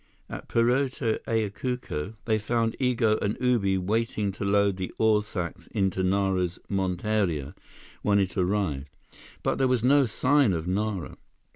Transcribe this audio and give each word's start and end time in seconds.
At 0.31 0.47
Puerto 0.47 1.19
Ayacucho, 1.29 2.15
they 2.25 2.39
found 2.39 2.75
Igo 2.79 3.21
and 3.21 3.37
Ubi 3.39 3.77
waiting 3.77 4.31
to 4.31 4.43
load 4.43 4.77
the 4.77 4.91
ore 4.97 5.21
sacks 5.21 5.67
into 5.67 6.01
Nara's 6.01 6.57
monteria, 6.67 7.53
when 8.01 8.17
it 8.17 8.35
arrived. 8.35 8.89
But 9.43 9.59
there 9.59 9.67
was 9.67 9.83
no 9.83 10.07
sign 10.07 10.53
of 10.53 10.65
Nara. 10.67 11.17